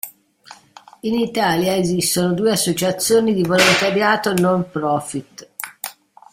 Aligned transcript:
In 1.01 1.13
Italia 1.13 1.75
esistono 1.75 2.33
due 2.33 2.49
associazioni 2.49 3.35
di 3.35 3.43
Volontariato 3.43 4.33
Non 4.33 4.67
Profit. 4.71 5.47